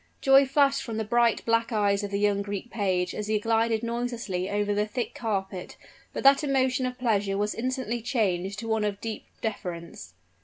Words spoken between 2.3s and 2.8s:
Greek